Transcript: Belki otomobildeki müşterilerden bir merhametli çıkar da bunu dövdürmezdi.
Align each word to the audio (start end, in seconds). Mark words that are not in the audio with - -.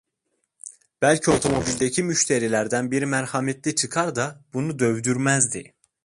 Belki 1.01 1.31
otomobildeki 1.31 2.03
müşterilerden 2.03 2.91
bir 2.91 3.03
merhametli 3.03 3.75
çıkar 3.75 4.15
da 4.15 4.41
bunu 4.53 4.79
dövdürmezdi. 4.79 5.73